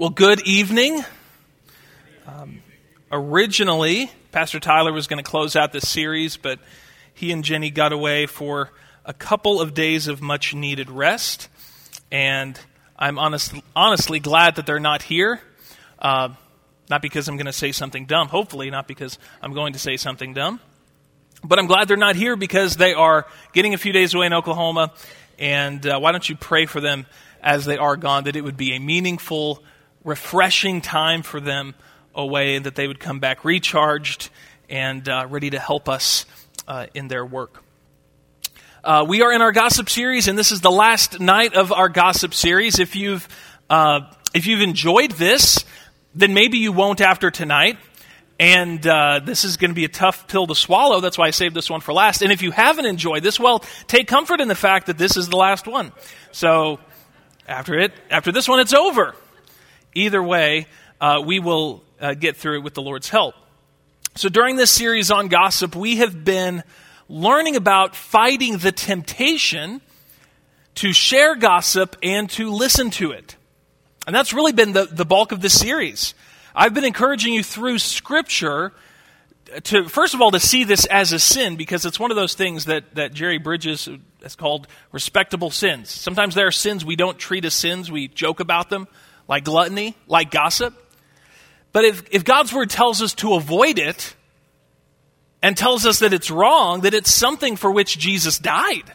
[0.00, 1.04] Well, good evening.
[2.26, 2.62] Um,
[3.12, 6.58] originally, Pastor Tyler was going to close out this series, but
[7.12, 8.70] he and Jenny got away for
[9.04, 11.50] a couple of days of much needed rest.
[12.10, 12.58] And
[12.98, 15.42] I'm honest, honestly glad that they're not here.
[15.98, 16.30] Uh,
[16.88, 19.98] not because I'm going to say something dumb, hopefully, not because I'm going to say
[19.98, 20.60] something dumb.
[21.44, 24.32] But I'm glad they're not here because they are getting a few days away in
[24.32, 24.94] Oklahoma.
[25.38, 27.04] And uh, why don't you pray for them
[27.42, 29.62] as they are gone, that it would be a meaningful,
[30.04, 31.74] refreshing time for them
[32.14, 34.30] away, that they would come back recharged
[34.68, 36.26] and uh, ready to help us
[36.68, 37.62] uh, in their work.
[38.82, 41.88] Uh, we are in our gossip series, and this is the last night of our
[41.88, 42.78] gossip series.
[42.78, 43.28] If you've
[43.68, 44.00] uh,
[44.32, 45.64] if you've enjoyed this,
[46.14, 47.76] then maybe you won't after tonight.
[48.38, 51.00] And uh, this is going to be a tough pill to swallow.
[51.00, 52.22] That's why I saved this one for last.
[52.22, 55.28] And if you haven't enjoyed this, well, take comfort in the fact that this is
[55.28, 55.92] the last one.
[56.32, 56.80] So
[57.46, 59.14] after it, after this one, it's over.
[59.94, 60.66] Either way,
[61.00, 63.34] uh, we will uh, get through it with the Lord's help.
[64.16, 66.62] So during this series on gossip, we have been
[67.08, 69.80] learning about fighting the temptation
[70.76, 73.36] to share gossip and to listen to it.
[74.06, 76.14] And that's really been the, the bulk of this series.
[76.54, 78.72] I've been encouraging you through Scripture
[79.64, 82.34] to, first of all, to see this as a sin because it's one of those
[82.34, 83.88] things that, that Jerry Bridges
[84.22, 85.90] has called respectable sins.
[85.90, 88.86] Sometimes there are sins we don't treat as sins, we joke about them,
[89.30, 90.74] like gluttony, like gossip.
[91.72, 94.16] But if, if God's Word tells us to avoid it
[95.40, 98.92] and tells us that it's wrong, that it's something for which Jesus died,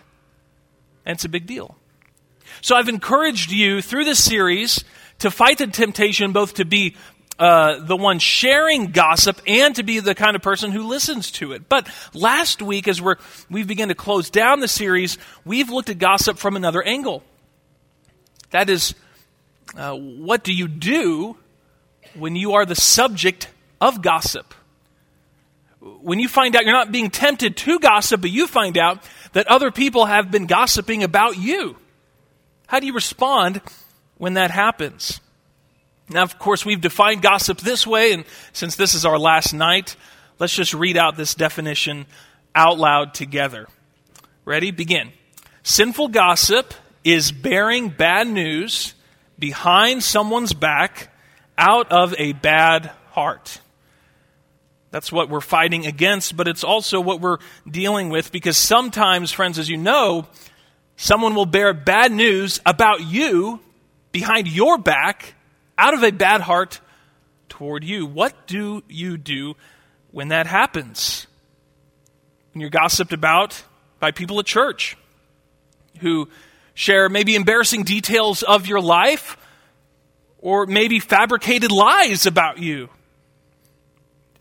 [1.06, 1.78] and it's a big deal.
[2.60, 4.84] So I've encouraged you through this series
[5.20, 6.98] to fight the temptation both to be
[7.40, 11.54] uh, the one sharing gossip and to be the kind of person who listens to
[11.54, 11.70] it.
[11.70, 13.16] But last week, as we're,
[13.50, 17.24] we've begun to close down the series, we've looked at gossip from another angle.
[18.52, 18.96] That is,
[19.76, 21.38] uh, what do you do
[22.14, 23.50] when you are the subject
[23.82, 24.54] of gossip?
[25.80, 29.04] When you find out you're not being tempted to gossip, but you find out
[29.34, 31.78] that other people have been gossiping about you.
[32.68, 33.62] How do you respond
[34.18, 35.20] when that happens?
[36.10, 39.96] Now, of course, we've defined gossip this way, and since this is our last night,
[40.40, 42.06] let's just read out this definition
[42.56, 43.68] out loud together.
[44.46, 44.72] Ready?
[44.72, 45.12] Begin.
[45.64, 48.95] Sinful gossip is bearing bad news
[49.38, 51.10] behind someone's back
[51.58, 53.60] out of a bad heart.
[54.92, 59.60] That's what we're fighting against, but it's also what we're dealing with because sometimes, friends,
[59.60, 60.28] as you know,
[60.96, 63.60] someone will bear bad news about you
[64.12, 65.34] behind your back
[65.78, 66.80] out of a bad heart
[67.50, 68.06] toward you.
[68.06, 69.56] What do you do
[70.12, 71.28] when that happens?
[72.54, 73.64] When you're gossiped about
[74.00, 74.96] by people at church
[76.00, 76.30] who
[76.76, 79.38] share maybe embarrassing details of your life
[80.38, 82.90] or maybe fabricated lies about you.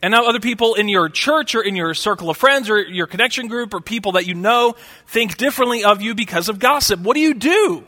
[0.03, 3.07] And now other people in your church or in your circle of friends or your
[3.07, 4.75] connection group or people that you know
[5.07, 7.01] think differently of you because of gossip.
[7.01, 7.85] What do you do?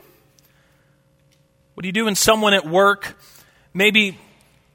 [1.75, 3.15] What do you do when someone at work
[3.71, 4.17] maybe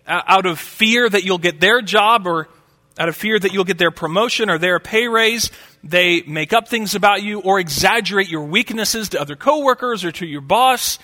[0.07, 2.49] out of fear that you'll get their job or
[2.97, 5.51] out of fear that you'll get their promotion or their pay raise,
[5.85, 10.27] they make up things about you or exaggerate your weaknesses to other coworkers or to
[10.27, 10.99] your boss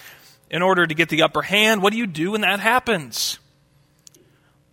[0.50, 1.82] in order to get the upper hand.
[1.82, 3.38] What do you do when that happens?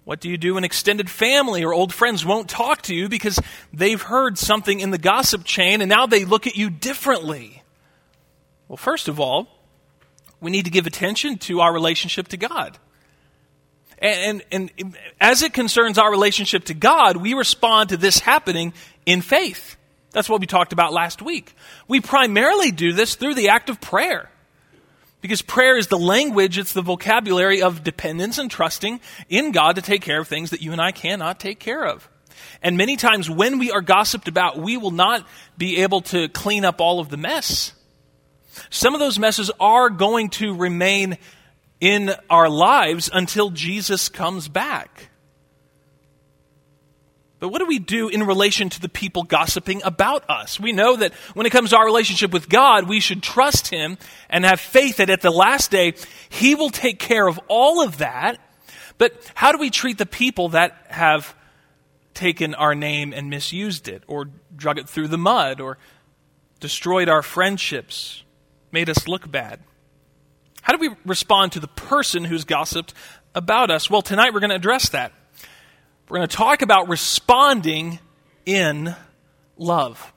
[0.03, 3.39] What do you do when extended family or old friends won't talk to you because
[3.73, 7.63] they've heard something in the gossip chain and now they look at you differently?
[8.67, 9.47] Well, first of all,
[10.39, 12.77] we need to give attention to our relationship to God.
[13.97, 18.73] And, and, and, as it concerns our relationship to God, we respond to this happening
[19.05, 19.77] in faith.
[20.15, 21.53] That's what we talked about last week.
[21.89, 24.31] We primarily do this through the act of prayer.
[25.19, 29.81] Because prayer is the language, it's the vocabulary of dependence and trusting in God to
[29.81, 32.07] take care of things that you and I cannot take care of.
[32.61, 35.27] And many times when we are gossiped about, we will not
[35.57, 37.73] be able to clean up all of the mess.
[38.69, 41.17] Some of those messes are going to remain
[41.81, 45.09] in our lives until Jesus comes back.
[47.45, 50.59] But what do we do in relation to the people gossiping about us?
[50.59, 53.99] We know that when it comes to our relationship with God, we should trust Him
[54.31, 55.93] and have faith that at the last day,
[56.27, 58.39] He will take care of all of that.
[58.97, 61.35] But how do we treat the people that have
[62.15, 64.25] taken our name and misused it, or
[64.55, 65.77] drug it through the mud, or
[66.59, 68.23] destroyed our friendships,
[68.71, 69.59] made us look bad?
[70.63, 72.95] How do we respond to the person who's gossiped
[73.35, 73.87] about us?
[73.87, 75.13] Well, tonight we're going to address that.
[76.07, 77.99] We're going to talk about responding
[78.45, 78.95] in
[79.57, 80.13] love.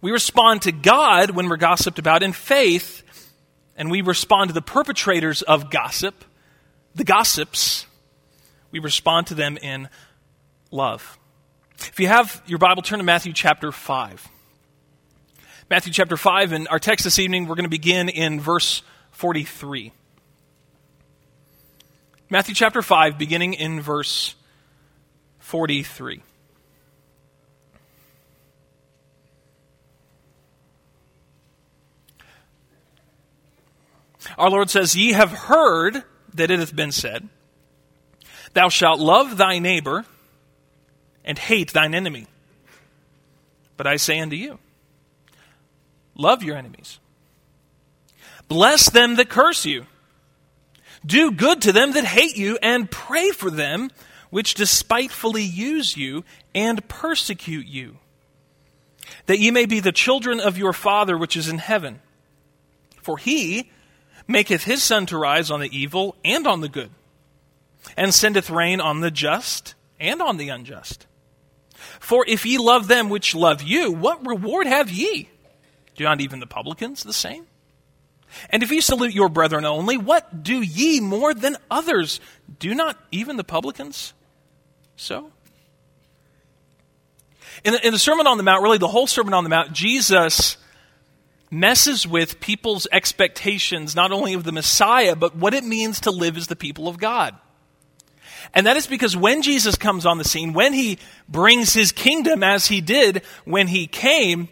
[0.00, 3.02] We respond to God when we're gossiped about in faith,
[3.76, 6.24] and we respond to the perpetrators of gossip
[6.94, 7.86] the gossips,
[8.70, 9.88] we respond to them in
[10.70, 11.18] love.
[11.78, 14.28] If you have your Bible, turn to Matthew chapter 5.
[15.70, 19.92] Matthew chapter 5, and our text this evening, we're going to begin in verse 43.
[22.32, 24.36] Matthew chapter 5, beginning in verse
[25.40, 26.22] 43.
[34.38, 37.28] Our Lord says, Ye have heard that it hath been said,
[38.54, 40.06] Thou shalt love thy neighbor
[41.26, 42.28] and hate thine enemy.
[43.76, 44.58] But I say unto you,
[46.14, 46.98] Love your enemies.
[48.48, 49.84] Bless them that curse you.
[51.04, 53.90] Do good to them that hate you, and pray for them
[54.30, 57.98] which despitefully use you and persecute you,
[59.26, 62.00] that ye may be the children of your Father which is in heaven.
[63.02, 63.70] For he
[64.26, 66.90] maketh his sun to rise on the evil and on the good,
[67.96, 71.06] and sendeth rain on the just and on the unjust.
[72.00, 75.28] For if ye love them which love you, what reward have ye?
[75.94, 77.46] Do not even the publicans the same?
[78.50, 82.20] And if ye salute your brethren only, what do ye more than others?
[82.58, 84.14] Do not even the publicans
[84.96, 85.30] so?
[87.64, 89.72] In the, in the Sermon on the Mount, really the whole Sermon on the Mount,
[89.72, 90.56] Jesus
[91.50, 96.36] messes with people's expectations, not only of the Messiah, but what it means to live
[96.36, 97.36] as the people of God.
[98.54, 100.98] And that is because when Jesus comes on the scene, when he
[101.28, 104.48] brings his kingdom as he did when he came,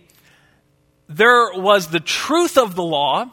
[1.09, 3.31] there was the truth of the law,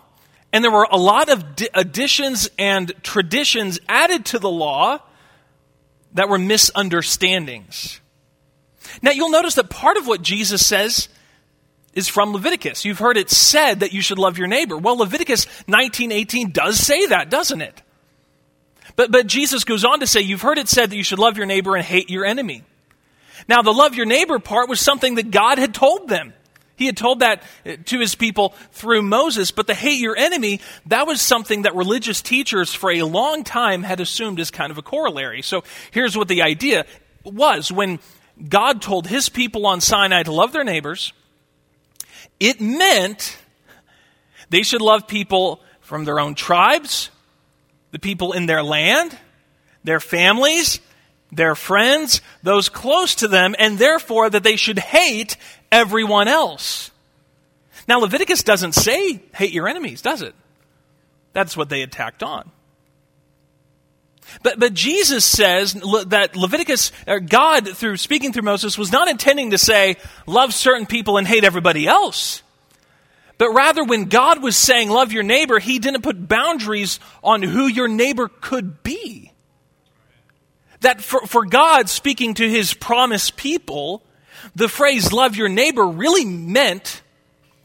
[0.54, 5.00] and there were a lot of additions and traditions added to the law
[6.14, 8.00] that were misunderstandings.
[9.02, 11.10] Now, you'll notice that part of what Jesus says
[11.94, 12.86] is from Leviticus.
[12.86, 14.78] You've heard it said that you should love your neighbor.
[14.78, 17.82] Well, Leviticus 19:18 does say that, doesn't it?
[18.96, 21.38] But, but Jesus goes on to say, You've heard it said that you should love
[21.38, 22.64] your neighbor and hate your enemy.
[23.48, 26.34] Now, the love your neighbor part was something that God had told them.
[26.78, 30.62] He had told that uh, to his people through Moses, but the hate your enemy,
[30.86, 34.78] that was something that religious teachers for a long time had assumed as kind of
[34.78, 35.42] a corollary.
[35.42, 36.86] So here's what the idea
[37.24, 38.00] was when
[38.48, 41.14] God told his people on Sinai to love their neighbors,
[42.40, 43.38] it meant
[44.50, 47.10] they should love people from their own tribes,
[47.90, 49.18] the people in their land,
[49.84, 50.80] their families,
[51.32, 55.38] their friends, those close to them, and therefore that they should hate
[55.72, 56.92] everyone else.
[57.88, 60.36] Now, Leviticus doesn't say hate your enemies, does it?
[61.34, 62.52] That's what they attacked on.
[64.44, 69.52] But, but Jesus says that Leviticus, uh, God, through speaking through Moses, was not intending
[69.52, 72.44] to say, love certain people and hate everybody else.
[73.38, 77.68] But rather, when God was saying, love your neighbor, he didn't put boundaries on who
[77.68, 79.32] your neighbor could be.
[80.82, 84.04] That for, for God speaking to his promised people,
[84.56, 87.02] the phrase love your neighbor really meant,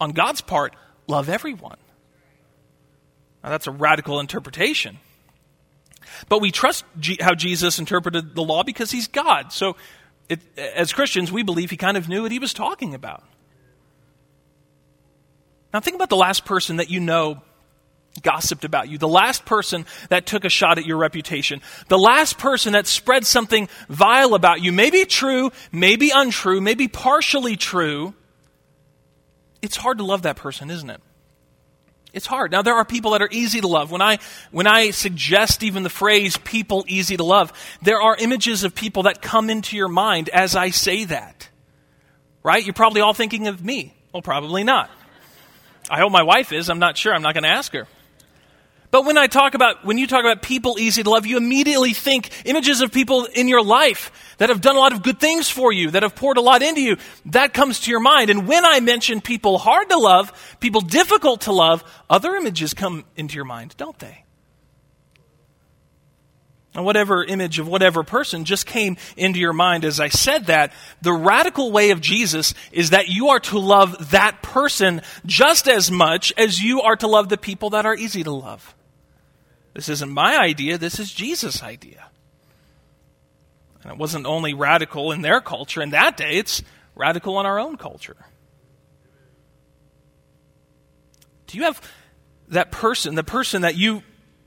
[0.01, 0.75] on God's part,
[1.07, 1.79] love everyone.
[3.43, 4.99] Now, that's a radical interpretation.
[6.29, 9.53] But we trust G- how Jesus interpreted the law because he's God.
[9.53, 9.77] So,
[10.29, 13.25] it, as Christians, we believe he kind of knew what he was talking about.
[15.73, 17.43] Now, think about the last person that you know
[18.21, 22.39] gossiped about you, the last person that took a shot at your reputation, the last
[22.39, 28.15] person that spread something vile about you, maybe true, maybe untrue, maybe partially true,
[29.63, 31.01] it's hard to love that person, isn't it?
[32.13, 32.53] It's hard.
[32.53, 33.91] Now there are people that are easy to love.
[33.91, 34.19] When I
[34.51, 39.05] when I suggest even the phrase people easy to love, there are images of people
[39.05, 41.49] that come into your mind as I say that.
[42.43, 42.63] Right?
[42.63, 43.95] You're probably all thinking of me.
[44.13, 44.91] Well, probably not.
[45.89, 46.69] I hope my wife is.
[46.69, 47.15] I'm not sure.
[47.15, 47.87] I'm not going to ask her.
[48.93, 51.95] But when I talk about, when you talk about people easy to love, you immediately
[51.95, 55.49] think images of people in your life that have done a lot of good things
[55.49, 56.99] for you, that have poured a lot into you.
[57.25, 58.29] That comes to your mind.
[58.29, 63.07] And when I mention people hard to love, people difficult to love, other images come
[63.17, 64.27] into your mind, don't they?
[66.75, 70.75] And whatever image of whatever person just came into your mind as I said that,
[71.01, 75.91] the radical way of Jesus is that you are to love that person just as
[75.91, 78.75] much as you are to love the people that are easy to love.
[79.75, 82.09] This isn't my idea, this is Jesus' idea.
[83.83, 86.63] And it wasn't only radical in their culture in that day, it's
[86.95, 88.17] radical in our own culture.
[91.47, 91.81] Do you have
[92.49, 94.03] that person, the person that you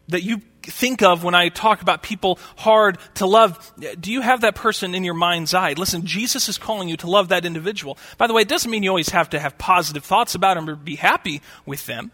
[0.07, 4.41] that you think of when I talk about people hard to love, do you have
[4.41, 5.73] that person in your mind's eye?
[5.73, 7.97] Listen, Jesus is calling you to love that individual.
[8.17, 10.69] By the way, it doesn't mean you always have to have positive thoughts about them
[10.69, 12.11] or be happy with them.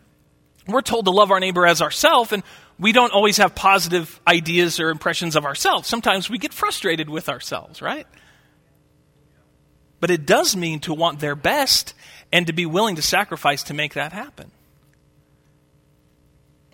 [0.68, 2.44] We're told to love our neighbor as ourselves, and
[2.82, 5.88] we don't always have positive ideas or impressions of ourselves.
[5.88, 8.08] Sometimes we get frustrated with ourselves, right?
[10.00, 11.94] But it does mean to want their best
[12.34, 14.50] and to be willing to sacrifice to make that happen.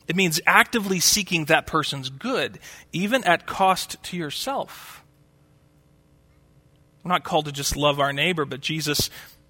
[0.08, 2.60] It means actively seeking that person's good,
[2.94, 5.04] even at cost to yourself.
[7.04, 9.10] We're not called to just love our neighbor, but Jesus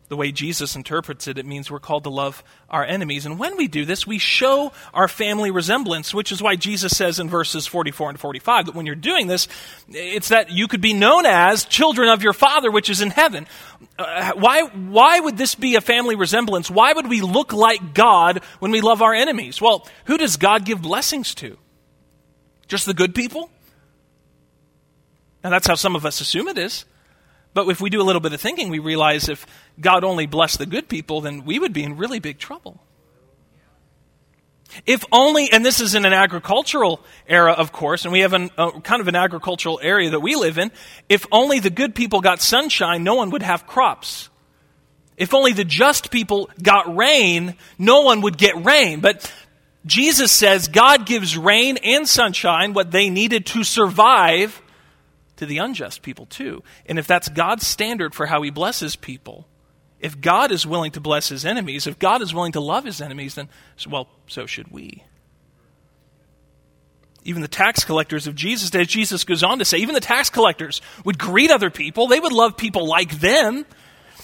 [0.09, 3.25] the way Jesus interprets it, it means we're called to love our enemies.
[3.25, 7.19] And when we do this, we show our family resemblance, which is why Jesus says
[7.19, 9.49] in verses 44 and 45 that when you're doing this,
[9.89, 13.47] it's that you could be known as children of your Father which is in heaven.
[13.99, 16.71] Uh, why, why would this be a family resemblance?
[16.71, 19.61] Why would we look like God when we love our enemies?
[19.61, 21.57] Well, who does God give blessings to?
[22.67, 23.49] Just the good people?
[25.43, 26.85] And that's how some of us assume it is.
[27.57, 29.47] But if we do a little bit of thinking, we realize if
[29.81, 32.79] God only blessed the good people, then we would be in really big trouble.
[34.85, 38.49] If only, and this is in an agricultural era, of course, and we have an,
[38.49, 40.71] kind of an agricultural area that we live in,
[41.09, 44.29] if only the good people got sunshine, no one would have crops.
[45.17, 48.99] If only the just people got rain, no one would get rain.
[48.99, 49.33] But
[49.83, 54.61] Jesus says God gives rain and sunshine, what they needed to survive,
[55.37, 56.63] to the unjust people too.
[56.85, 59.47] And if that's God's standard for how he blesses people,
[59.99, 63.01] if God is willing to bless his enemies, if God is willing to love his
[63.01, 63.49] enemies, then,
[63.89, 65.03] well, so should we.
[67.23, 70.29] Even the tax collectors of Jesus, as Jesus goes on to say, even the tax
[70.29, 72.07] collectors would greet other people.
[72.07, 73.65] They would love people like them.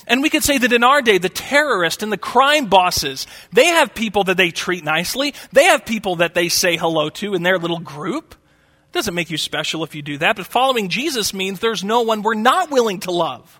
[0.08, 3.66] And we could say that in our day, the terrorists and the crime bosses, they
[3.66, 5.34] have people that they treat nicely.
[5.52, 8.36] They have people that they say hello to in their little group.
[8.94, 12.22] Doesn't make you special if you do that, but following Jesus means there's no one
[12.22, 13.60] we're not willing to love.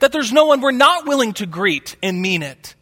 [0.00, 2.74] That there's no one we're not willing to greet and mean it.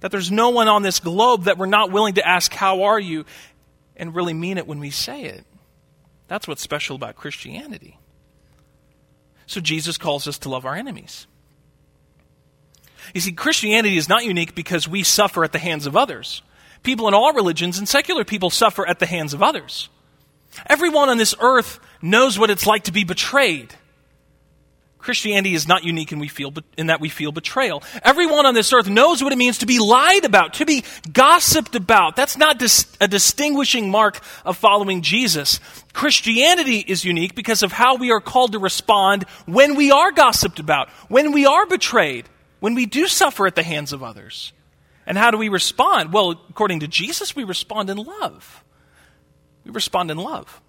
[0.00, 3.00] That there's no one on this globe that we're not willing to ask, How are
[3.00, 3.24] you?
[3.98, 5.44] and really mean it when we say it.
[6.28, 7.98] That's what's special about Christianity.
[9.46, 11.26] So Jesus calls us to love our enemies.
[13.14, 16.42] You see, Christianity is not unique because we suffer at the hands of others.
[16.82, 19.88] People in all religions and secular people suffer at the hands of others.
[20.66, 23.74] Everyone on this earth knows what it's like to be betrayed.
[24.98, 27.82] Christianity is not unique in, we feel, in that we feel betrayal.
[28.02, 31.74] Everyone on this earth knows what it means to be lied about, to be gossiped
[31.74, 32.16] about.
[32.16, 35.60] That's not dis- a distinguishing mark of following Jesus.
[35.92, 40.58] Christianity is unique because of how we are called to respond when we are gossiped
[40.58, 42.28] about, when we are betrayed,
[42.60, 44.52] when we do suffer at the hands of others.
[45.06, 46.12] And how do we respond?
[46.12, 48.62] Well, according to Jesus, we respond in love.
[49.68, 50.62] We respond in love.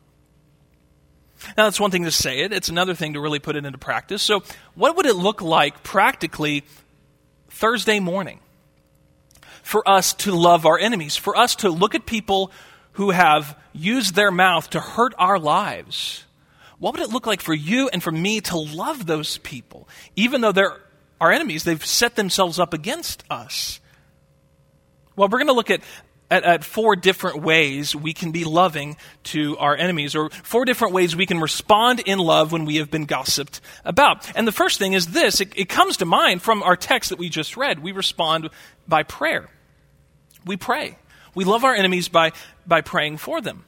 [1.56, 3.78] Now, that's one thing to say it, it's another thing to really put it into
[3.78, 4.22] practice.
[4.22, 4.44] So,
[4.76, 6.66] what would it look like practically
[7.50, 8.42] Thursday morning
[9.64, 12.52] for us to love our enemies, for us to look at people
[12.94, 16.26] who have used their mouth to hurt our lives?
[16.78, 19.88] What would it look like for you and for me to love those people,
[20.18, 20.78] even though they're
[21.22, 21.64] our enemies?
[21.64, 23.80] They've set themselves up against us.
[25.16, 25.82] Well, we're going to look at
[26.30, 30.94] at, at, four different ways we can be loving to our enemies, or four different
[30.94, 34.30] ways we can respond in love when we have been gossiped about.
[34.36, 37.20] And the first thing is this it, it comes to mind from our text that
[37.20, 37.80] we just read.
[37.80, 38.50] We respond
[38.88, 39.50] by prayer.
[40.46, 40.98] We pray.
[41.36, 42.32] We love our enemies by,
[42.66, 43.66] by praying for them.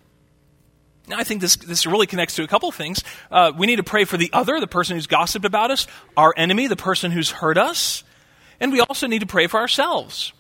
[1.07, 3.03] Now, I think this, this really connects to a couple things.
[3.29, 6.33] Uh, we need to pray for the other, the person who's gossiped about us, our
[6.37, 8.03] enemy, the person who's hurt us,
[8.59, 10.31] and we also need to pray for ourselves.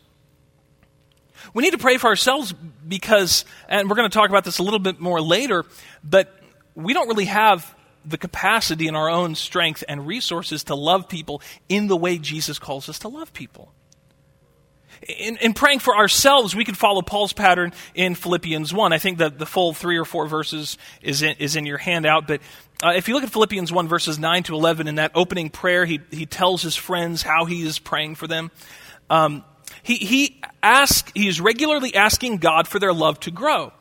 [1.53, 2.53] We need to pray for ourselves
[2.87, 5.65] because, and we're going to talk about this a little bit more later,
[6.03, 6.33] but
[6.75, 11.41] we don't really have the capacity in our own strength and resources to love people
[11.69, 13.71] in the way Jesus calls us to love people.
[15.07, 18.93] In, in, praying for ourselves, we can follow Paul's pattern in Philippians 1.
[18.93, 22.27] I think that the full three or four verses is in, is in your handout,
[22.27, 22.41] but
[22.83, 25.85] uh, if you look at Philippians 1, verses 9 to 11, in that opening prayer,
[25.85, 28.49] he, he tells his friends how he is praying for them.
[29.09, 29.43] Um,
[29.83, 33.73] he, he asks, he is regularly asking God for their love to grow.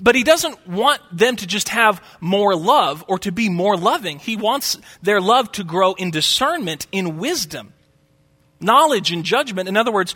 [0.00, 4.18] But he doesn't want them to just have more love or to be more loving.
[4.18, 7.74] He wants their love to grow in discernment, in wisdom,
[8.60, 9.68] knowledge, and judgment.
[9.68, 10.14] In other words,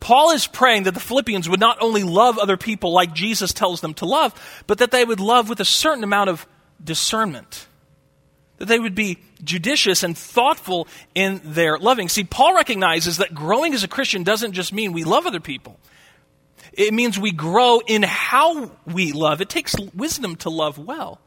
[0.00, 3.80] Paul is praying that the Philippians would not only love other people like Jesus tells
[3.80, 4.34] them to love,
[4.66, 6.46] but that they would love with a certain amount of
[6.82, 7.66] discernment
[8.62, 12.08] that they would be judicious and thoughtful in their loving.
[12.08, 15.80] See, Paul recognizes that growing as a Christian doesn't just mean we love other people.
[16.72, 19.40] It means we grow in how we love.
[19.40, 21.20] It takes wisdom to love well.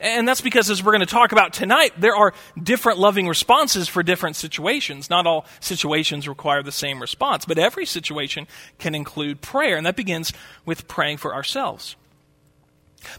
[0.00, 3.86] And that's because, as we're going to talk about tonight, there are different loving responses
[3.86, 5.10] for different situations.
[5.10, 8.46] Not all situations require the same response, but every situation
[8.78, 10.32] can include prayer, and that begins
[10.64, 11.96] with praying for ourselves.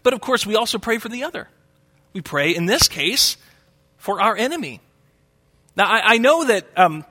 [0.02, 1.50] But of course, we also pray for the other.
[2.18, 3.38] We pray, in this case,
[3.98, 4.82] for our enemy.
[5.76, 7.06] Now, I, I know that, um,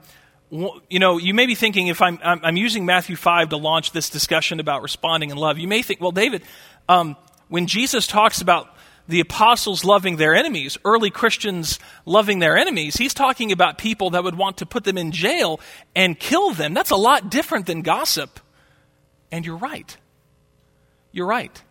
[0.51, 4.09] you know, you may be thinking if I'm, I'm, using Matthew 5 to launch this
[4.09, 6.43] discussion about responding in love, you may think, well, David,
[6.89, 7.15] um,
[7.47, 8.67] when Jesus talks about
[9.07, 14.25] the apostles loving their enemies, early Christians loving their enemies, he's talking about people that
[14.25, 15.61] would want to put them in jail
[15.95, 16.73] and kill them.
[16.73, 18.41] That's a lot different than gossip.
[19.31, 19.95] And you're right.
[21.13, 21.63] You're right.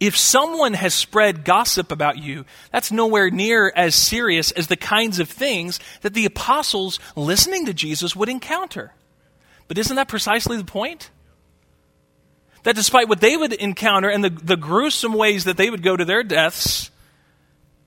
[0.00, 5.18] If someone has spread gossip about you, that's nowhere near as serious as the kinds
[5.18, 8.92] of things that the apostles listening to Jesus would encounter.
[9.66, 11.10] But isn't that precisely the point?
[12.62, 15.96] That despite what they would encounter and the, the gruesome ways that they would go
[15.96, 16.90] to their deaths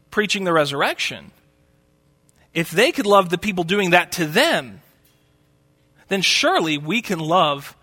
[0.09, 1.31] preaching the resurrection,
[2.53, 4.81] if they could love the people doing that to them,
[6.09, 7.75] then surely we can love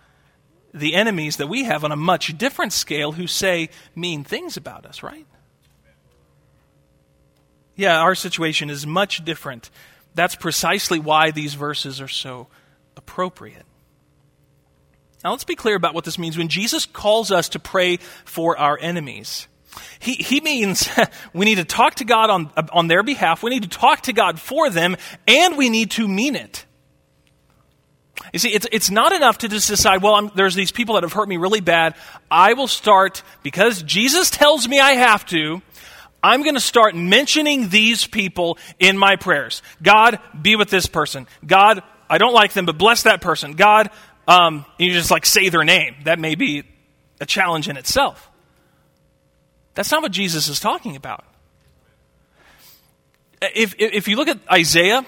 [0.78, 4.86] the enemies that we have on a much different scale who say mean things about
[4.86, 5.26] us, right?
[7.76, 9.70] Yeah, our situation is much different.
[10.14, 12.48] That's precisely why these verses are so
[12.96, 13.64] appropriate.
[15.22, 16.38] Now, let's be clear about what this means.
[16.38, 19.48] When Jesus calls us to pray for our enemies,
[19.98, 20.88] he, he means
[21.32, 24.12] we need to talk to God on, on their behalf, we need to talk to
[24.12, 26.64] God for them, and we need to mean it.
[28.32, 31.02] You see, it's, it's not enough to just decide, well, I'm, there's these people that
[31.02, 31.94] have hurt me really bad.
[32.30, 35.62] I will start, because Jesus tells me I have to,
[36.22, 39.62] I'm going to start mentioning these people in my prayers.
[39.82, 41.26] God, be with this person.
[41.46, 43.52] God, I don't like them, but bless that person.
[43.52, 43.90] God,
[44.26, 45.94] um, you just like say their name.
[46.04, 46.64] That may be
[47.20, 48.30] a challenge in itself.
[49.74, 51.24] That's not what Jesus is talking about.
[53.40, 55.06] If, if you look at Isaiah,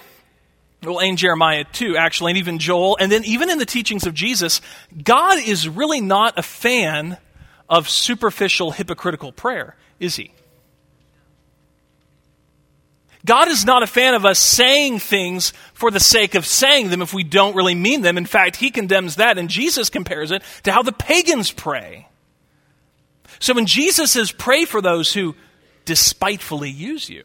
[0.83, 4.13] well, and Jeremiah too, actually, and even Joel, and then even in the teachings of
[4.13, 4.61] Jesus,
[5.03, 7.17] God is really not a fan
[7.69, 10.33] of superficial, hypocritical prayer, is he?
[13.23, 17.03] God is not a fan of us saying things for the sake of saying them
[17.03, 18.17] if we don't really mean them.
[18.17, 22.07] In fact, he condemns that, and Jesus compares it to how the pagans pray.
[23.39, 25.35] So when Jesus says, pray for those who
[25.85, 27.23] despitefully use you,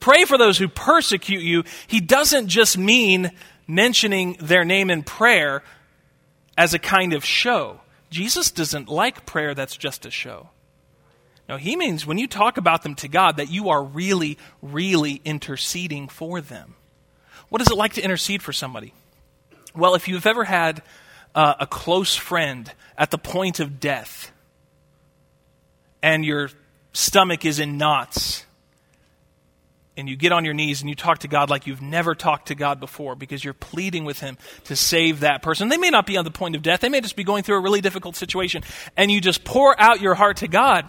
[0.00, 1.64] Pray for those who persecute you.
[1.86, 3.30] He doesn't just mean
[3.66, 5.62] mentioning their name in prayer
[6.56, 7.80] as a kind of show.
[8.10, 10.50] Jesus doesn't like prayer that's just a show.
[11.48, 15.20] No, he means when you talk about them to God that you are really, really
[15.24, 16.74] interceding for them.
[17.48, 18.94] What is it like to intercede for somebody?
[19.74, 20.82] Well, if you've ever had
[21.34, 24.30] uh, a close friend at the point of death
[26.02, 26.50] and your
[26.92, 28.44] stomach is in knots
[29.96, 32.48] and you get on your knees and you talk to God like you've never talked
[32.48, 35.68] to God before because you're pleading with Him to save that person.
[35.68, 37.56] They may not be on the point of death, they may just be going through
[37.56, 38.62] a really difficult situation,
[38.96, 40.88] and you just pour out your heart to God.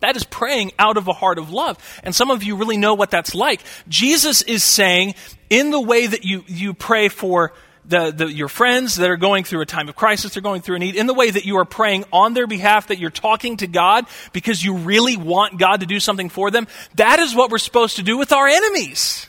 [0.00, 1.78] That is praying out of a heart of love.
[2.02, 3.62] And some of you really know what that's like.
[3.86, 5.14] Jesus is saying,
[5.48, 7.52] in the way that you, you pray for
[7.84, 10.76] the, the, your friends that are going through a time of crisis, they're going through
[10.76, 13.56] a need, in the way that you are praying on their behalf, that you're talking
[13.58, 17.50] to God because you really want God to do something for them, that is what
[17.50, 19.26] we're supposed to do with our enemies.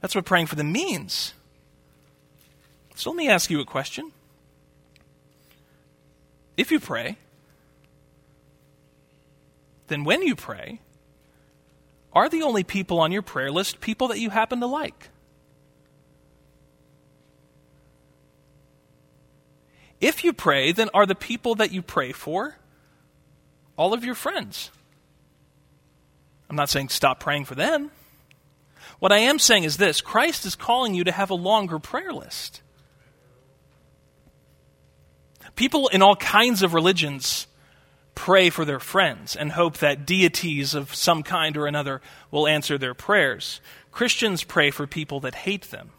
[0.00, 1.34] That's what praying for them means.
[2.94, 4.10] So let me ask you a question.
[6.56, 7.16] If you pray,
[9.88, 10.80] then when you pray,
[12.12, 15.10] are the only people on your prayer list people that you happen to like?
[20.00, 22.56] If you pray, then are the people that you pray for
[23.76, 24.70] all of your friends?
[26.48, 27.90] I'm not saying stop praying for them.
[28.98, 32.12] What I am saying is this Christ is calling you to have a longer prayer
[32.12, 32.62] list.
[35.54, 37.46] People in all kinds of religions
[38.14, 42.76] pray for their friends and hope that deities of some kind or another will answer
[42.76, 43.60] their prayers.
[43.92, 45.90] Christians pray for people that hate them.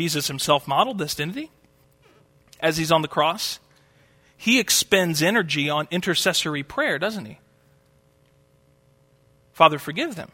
[0.00, 1.50] Jesus himself modeled this, didn't he?
[2.58, 3.58] As he's on the cross.
[4.34, 7.38] He expends energy on intercessory prayer, doesn't he?
[9.52, 10.30] Father, forgive them.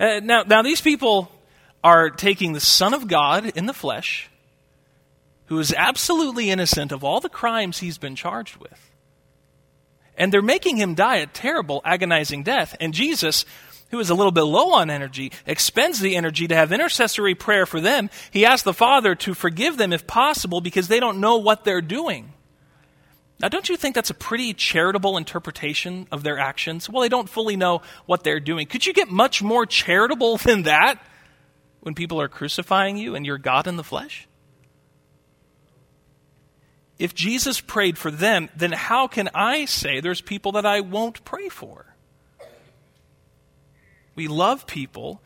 [0.00, 1.30] Uh, now, now, these people
[1.84, 4.28] are taking the Son of God in the flesh,
[5.44, 8.90] who is absolutely innocent of all the crimes he's been charged with.
[10.16, 12.74] And they're making him die a terrible, agonizing death.
[12.80, 13.44] And Jesus
[13.92, 17.66] who is a little bit low on energy, expends the energy to have intercessory prayer
[17.66, 18.08] for them.
[18.30, 21.82] He asks the Father to forgive them if possible because they don't know what they're
[21.82, 22.32] doing.
[23.38, 26.88] Now, don't you think that's a pretty charitable interpretation of their actions?
[26.88, 28.66] Well, they don't fully know what they're doing.
[28.66, 30.98] Could you get much more charitable than that
[31.80, 34.26] when people are crucifying you and you're God in the flesh?
[36.98, 41.24] If Jesus prayed for them, then how can I say there's people that I won't
[41.24, 41.91] pray for?
[44.14, 45.22] We love people,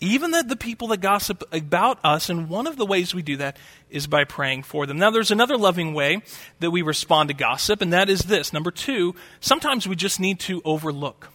[0.00, 3.36] even the, the people that gossip about us, and one of the ways we do
[3.36, 3.56] that
[3.90, 4.98] is by praying for them.
[4.98, 6.22] Now, there's another loving way
[6.60, 8.52] that we respond to gossip, and that is this.
[8.52, 11.28] Number two, sometimes we just need to overlook.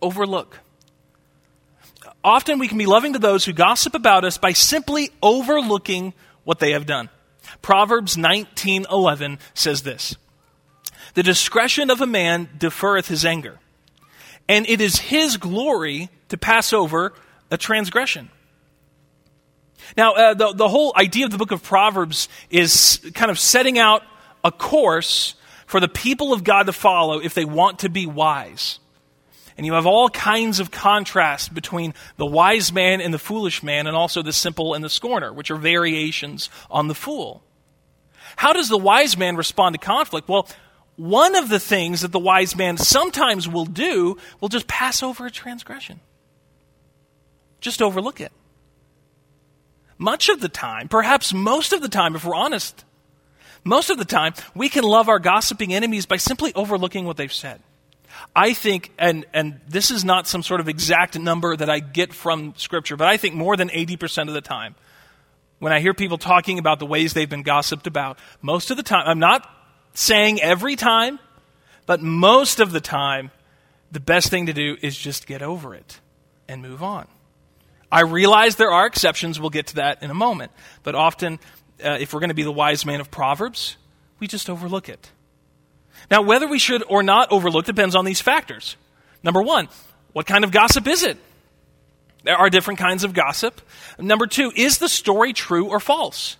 [0.00, 0.60] Overlook.
[2.24, 6.14] Often we can be loving to those who gossip about us by simply overlooking
[6.44, 7.08] what they have done.
[7.60, 10.16] Proverbs 19:11 says this:
[11.14, 13.58] "The discretion of a man deferreth his anger,
[14.52, 17.14] and it is his glory to pass over
[17.50, 18.30] a transgression."
[19.96, 23.78] Now, uh, the, the whole idea of the book of Proverbs is kind of setting
[23.78, 24.02] out
[24.44, 25.34] a course
[25.66, 28.78] for the people of God to follow if they want to be wise.
[29.56, 33.86] And you have all kinds of contrast between the wise man and the foolish man,
[33.86, 37.42] and also the simple and the scorner, which are variations on the fool.
[38.36, 40.28] How does the wise man respond to conflict?
[40.28, 40.48] Well,
[41.02, 45.26] one of the things that the wise man sometimes will do will just pass over
[45.26, 45.98] a transgression,
[47.60, 48.30] just overlook it.
[49.98, 52.84] Much of the time, perhaps most of the time, if we're honest,
[53.64, 57.32] most of the time, we can love our gossiping enemies by simply overlooking what they've
[57.32, 57.60] said.
[58.36, 62.14] I think, and, and this is not some sort of exact number that I get
[62.14, 64.76] from Scripture, but I think more than 80% of the time,
[65.58, 68.84] when I hear people talking about the ways they've been gossiped about, most of the
[68.84, 69.48] time, I'm not
[69.94, 71.18] saying every time,
[71.86, 73.30] but most of the time,
[73.90, 76.00] the best thing to do is just get over it
[76.48, 77.06] and move on.
[77.90, 79.38] I realize there are exceptions.
[79.38, 80.50] We'll get to that in a moment.
[80.82, 81.38] But often,
[81.84, 83.76] uh, if we're going to be the wise man of Proverbs,
[84.18, 85.10] we just overlook it.
[86.10, 88.76] Now, whether we should or not overlook depends on these factors.
[89.22, 89.68] Number one,
[90.12, 91.18] what kind of gossip is it?
[92.24, 93.60] There are different kinds of gossip.
[93.98, 96.36] Number two, is the story true or false?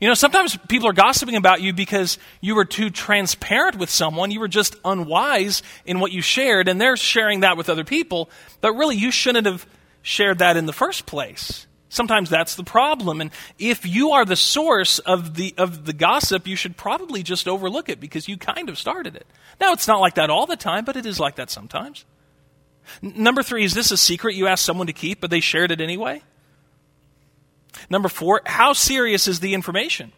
[0.00, 4.30] You know, sometimes people are gossiping about you because you were too transparent with someone.
[4.30, 8.30] You were just unwise in what you shared, and they're sharing that with other people.
[8.60, 9.66] But really, you shouldn't have
[10.02, 11.66] shared that in the first place.
[11.88, 13.20] Sometimes that's the problem.
[13.20, 17.48] And if you are the source of the, of the gossip, you should probably just
[17.48, 19.26] overlook it because you kind of started it.
[19.60, 22.04] Now, it's not like that all the time, but it is like that sometimes.
[23.02, 25.70] N- number three, is this a secret you asked someone to keep, but they shared
[25.70, 26.22] it anyway?
[27.90, 30.12] Number four, how serious is the information?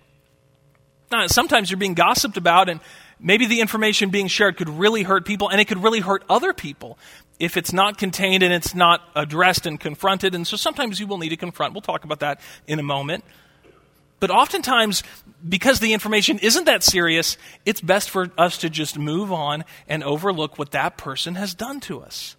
[1.10, 2.80] Now, sometimes you're being gossiped about, and
[3.18, 6.52] maybe the information being shared could really hurt people, and it could really hurt other
[6.52, 6.98] people
[7.38, 10.34] if it's not contained and it's not addressed and confronted.
[10.34, 11.72] And so sometimes you will need to confront.
[11.72, 13.24] We'll talk about that in a moment.
[14.20, 15.04] But oftentimes,
[15.48, 20.02] because the information isn't that serious, it's best for us to just move on and
[20.02, 22.34] overlook what that person has done to us.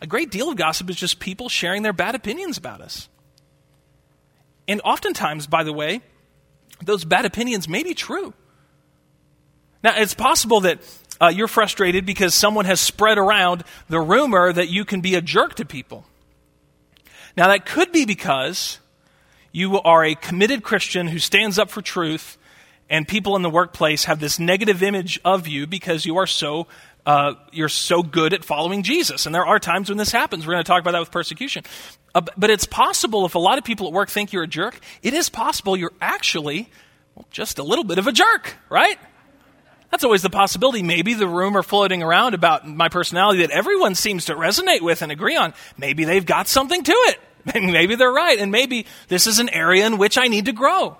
[0.00, 3.08] A great deal of gossip is just people sharing their bad opinions about us.
[4.68, 6.00] And oftentimes, by the way,
[6.82, 8.34] those bad opinions may be true.
[9.82, 10.80] Now, it's possible that
[11.20, 15.20] uh, you're frustrated because someone has spread around the rumor that you can be a
[15.20, 16.04] jerk to people.
[17.36, 18.78] Now, that could be because
[19.52, 22.36] you are a committed Christian who stands up for truth,
[22.90, 26.66] and people in the workplace have this negative image of you because you are so
[27.06, 29.26] uh, you're so good at following Jesus.
[29.26, 30.46] And there are times when this happens.
[30.46, 31.64] We're going to talk about that with persecution.
[32.14, 34.78] Uh, but it's possible if a lot of people at work think you're a jerk,
[35.02, 36.68] it is possible you're actually
[37.14, 38.98] well, just a little bit of a jerk, right?
[39.90, 40.82] That's always the possibility.
[40.82, 45.12] Maybe the rumor floating around about my personality that everyone seems to resonate with and
[45.12, 47.18] agree on, maybe they've got something to it.
[47.54, 48.38] maybe they're right.
[48.38, 50.98] And maybe this is an area in which I need to grow.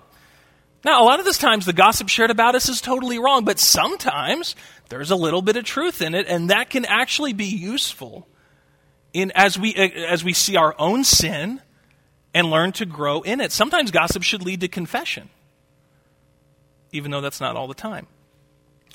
[0.85, 3.59] Now, a lot of the times the gossip shared about us is totally wrong, but
[3.59, 4.55] sometimes
[4.89, 8.27] there's a little bit of truth in it, and that can actually be useful
[9.13, 11.61] in as we as we see our own sin
[12.33, 13.51] and learn to grow in it.
[13.51, 15.29] Sometimes gossip should lead to confession,
[16.91, 18.07] even though that's not all the time.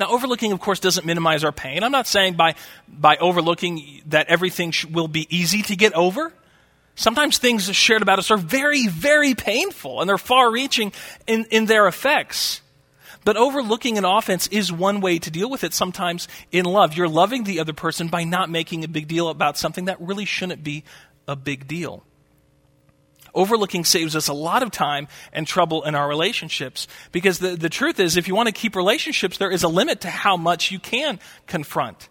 [0.00, 1.82] Now, overlooking, of course, doesn't minimize our pain.
[1.82, 2.54] I'm not saying by,
[2.88, 6.32] by overlooking that everything sh- will be easy to get over.
[6.94, 10.92] Sometimes things shared about us are very, very painful and they're far reaching
[11.26, 12.61] in, in their effects.
[13.24, 16.96] But overlooking an offense is one way to deal with it sometimes in love.
[16.96, 20.24] You're loving the other person by not making a big deal about something that really
[20.24, 20.84] shouldn't be
[21.28, 22.04] a big deal.
[23.34, 27.70] Overlooking saves us a lot of time and trouble in our relationships because the, the
[27.70, 30.70] truth is, if you want to keep relationships, there is a limit to how much
[30.70, 32.08] you can confront.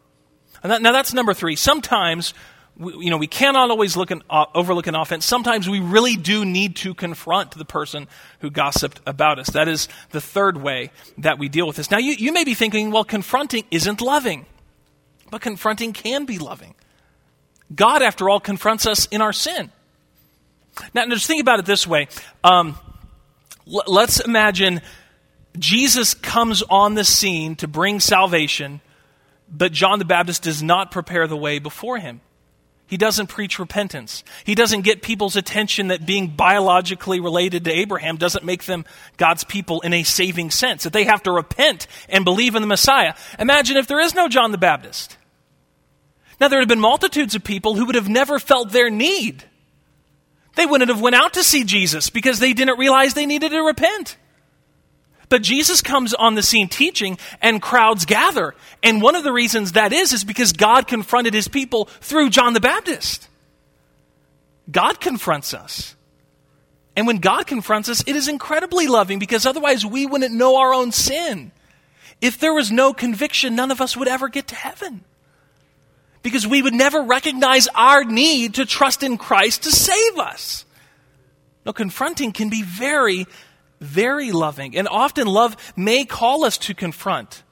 [0.63, 1.55] That, now, that's number three.
[1.55, 2.33] Sometimes
[2.77, 5.25] we, you know, we cannot always look an, uh, overlook an offense.
[5.25, 8.07] Sometimes we really do need to confront the person
[8.39, 9.47] who gossiped about us.
[9.51, 11.91] That is the third way that we deal with this.
[11.91, 14.45] Now, you, you may be thinking, well, confronting isn't loving.
[15.29, 16.75] But confronting can be loving.
[17.73, 19.71] God, after all, confronts us in our sin.
[20.93, 22.07] Now, just think about it this way.
[22.43, 22.77] Um,
[23.67, 24.81] l- let's imagine
[25.57, 28.81] Jesus comes on the scene to bring salvation,
[29.49, 32.21] but John the Baptist does not prepare the way before him.
[32.91, 34.21] He doesn't preach repentance.
[34.43, 38.83] He doesn't get people's attention that being biologically related to Abraham doesn't make them
[39.15, 42.67] God's people in a saving sense, that they have to repent and believe in the
[42.67, 43.13] Messiah.
[43.39, 45.17] Imagine if there is no John the Baptist.
[46.41, 49.45] Now, there would have been multitudes of people who would have never felt their need.
[50.55, 53.61] They wouldn't have went out to see Jesus because they didn't realize they needed to
[53.61, 54.17] repent.
[55.31, 58.53] But Jesus comes on the scene teaching and crowds gather.
[58.83, 62.51] And one of the reasons that is, is because God confronted his people through John
[62.51, 63.29] the Baptist.
[64.69, 65.95] God confronts us.
[66.97, 70.73] And when God confronts us, it is incredibly loving because otherwise we wouldn't know our
[70.73, 71.53] own sin.
[72.19, 75.05] If there was no conviction, none of us would ever get to heaven.
[76.23, 80.65] Because we would never recognize our need to trust in Christ to save us.
[81.65, 83.27] No, confronting can be very
[83.81, 84.77] very loving.
[84.77, 87.43] And often love may call us to confront.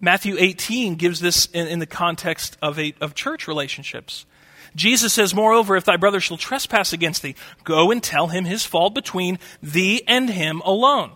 [0.00, 4.26] Matthew 18 gives this in, in the context of, a, of church relationships.
[4.74, 8.64] Jesus says, Moreover, if thy brother shall trespass against thee, go and tell him his
[8.64, 11.12] fault between thee and him alone.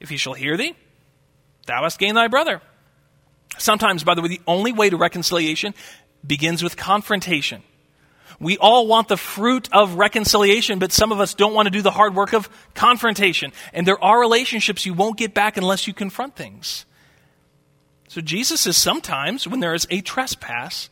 [0.00, 0.74] If he shall hear thee,
[1.66, 2.60] thou hast gained thy brother.
[3.58, 5.74] Sometimes, by the way, the only way to reconciliation
[6.26, 7.62] begins with confrontation.
[8.40, 11.82] We all want the fruit of reconciliation, but some of us don't want to do
[11.82, 13.52] the hard work of confrontation.
[13.74, 16.86] And there are relationships you won't get back unless you confront things.
[18.08, 20.88] So Jesus says sometimes when there is a trespass,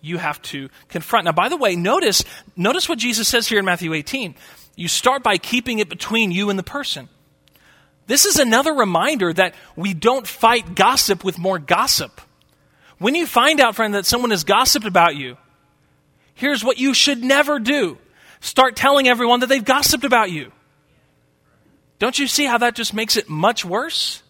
[0.00, 1.24] you have to confront.
[1.24, 2.24] Now, by the way, notice,
[2.56, 4.36] notice what Jesus says here in Matthew 18.
[4.76, 7.08] You start by keeping it between you and the person.
[8.06, 12.20] This is another reminder that we don't fight gossip with more gossip.
[12.98, 15.36] When you find out, friend, that someone has gossiped about you,
[16.34, 17.98] here's what you should never do
[18.40, 20.50] start telling everyone that they've gossiped about you.
[21.98, 24.22] Don't you see how that just makes it much worse?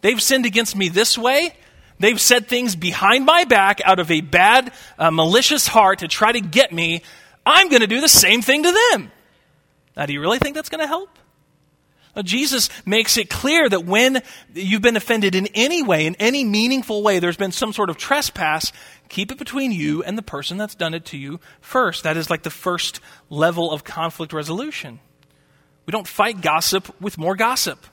[0.00, 1.54] They've sinned against me this way.
[1.98, 6.32] They've said things behind my back out of a bad, uh, malicious heart to try
[6.32, 7.02] to get me.
[7.44, 9.12] I'm going to do the same thing to them.
[9.96, 11.11] Now, do you really think that's going to help?
[12.14, 14.22] Now, Jesus makes it clear that when
[14.54, 17.96] you've been offended in any way, in any meaningful way, there's been some sort of
[17.96, 18.70] trespass,
[19.08, 22.02] keep it between you and the person that's done it to you first.
[22.02, 25.00] That is like the first level of conflict resolution.
[25.86, 27.86] We don't fight gossip with more gossip.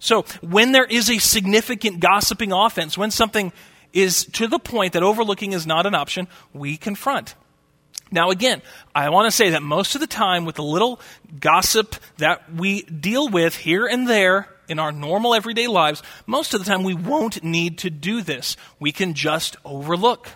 [0.00, 3.52] So, when there is a significant gossiping offense, when something
[3.92, 7.36] is to the point that overlooking is not an option, we confront.
[8.14, 8.62] Now, again,
[8.94, 11.00] I want to say that most of the time, with the little
[11.40, 16.60] gossip that we deal with here and there, in our normal everyday lives, most of
[16.60, 18.56] the time we won't need to do this.
[18.78, 20.30] We can just overlook.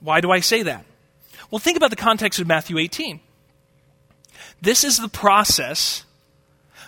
[0.00, 0.86] Why do I say that?
[1.50, 3.20] Well, think about the context of Matthew 18.
[4.62, 6.04] This is the process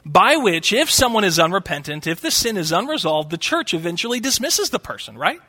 [0.07, 4.71] by which, if someone is unrepentant, if the sin is unresolved, the church eventually dismisses
[4.71, 5.41] the person, right?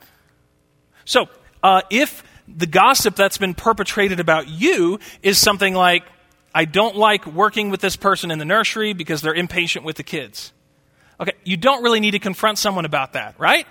[1.05, 1.27] So,
[1.63, 6.03] uh, if the gossip that's been perpetrated about you is something like,
[6.53, 10.03] I don't like working with this person in the nursery because they're impatient with the
[10.03, 10.53] kids.
[11.19, 13.65] Okay, you don't really need to confront someone about that, right?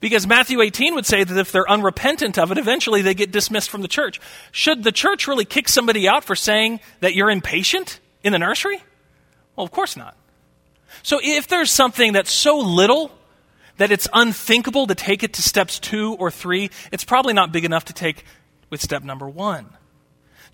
[0.00, 3.70] Because Matthew 18 would say that if they're unrepentant of it, eventually they get dismissed
[3.70, 4.20] from the church.
[4.52, 8.82] Should the church really kick somebody out for saying that you're impatient in the nursery?
[9.56, 10.16] Well, of course not.
[11.02, 13.10] So if there's something that's so little
[13.76, 17.64] that it's unthinkable to take it to steps two or three, it's probably not big
[17.64, 18.24] enough to take
[18.70, 19.66] with step number one.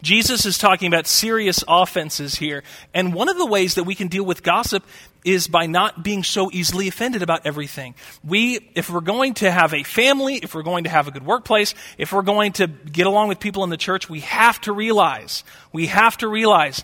[0.03, 2.63] Jesus is talking about serious offenses here.
[2.95, 4.85] And one of the ways that we can deal with gossip
[5.25, 7.95] is by not being so easily offended about everything.
[8.25, 11.27] We, if we're going to have a family, if we're going to have a good
[11.27, 14.73] workplace, if we're going to get along with people in the church, we have to
[14.73, 16.83] realize, we have to realize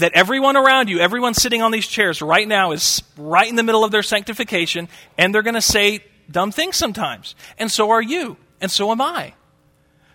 [0.00, 3.62] that everyone around you, everyone sitting on these chairs right now is right in the
[3.62, 7.34] middle of their sanctification, and they're going to say dumb things sometimes.
[7.58, 9.34] And so are you, and so am I.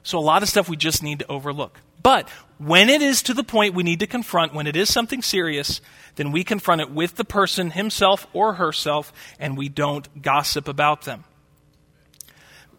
[0.04, 1.80] So a lot of stuff we just need to overlook.
[2.04, 5.24] But when it is to the point we need to confront, when it is something
[5.24, 5.82] serious,
[6.16, 11.04] then we confront it with the person himself or herself, and we don't gossip about
[11.04, 11.24] them.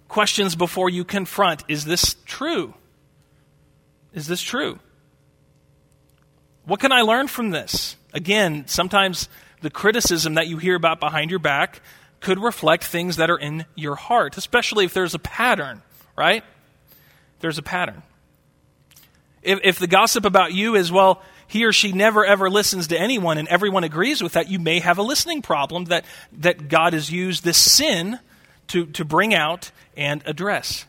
[0.09, 2.75] Questions before you confront Is this true?
[4.14, 4.79] Is this true?
[6.66, 7.96] What can I learn from this?
[8.12, 9.29] Again, sometimes
[9.62, 11.81] the criticism that you hear about behind your back
[12.20, 15.81] could reflect things that are in your heart, especially if there's a pattern,
[16.16, 16.42] right?
[17.38, 18.02] There's a pattern.
[19.42, 22.98] If, if the gossip about you is, well, he or she never ever listens to
[22.98, 26.94] anyone and everyone agrees with that, you may have a listening problem that, that God
[26.94, 28.18] has used this sin
[28.68, 30.85] to, to bring out and address.